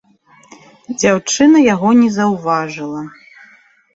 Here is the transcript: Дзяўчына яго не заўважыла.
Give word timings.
Дзяўчына 1.01 1.57
яго 1.73 1.91
не 2.01 2.09
заўважыла. 2.17 3.03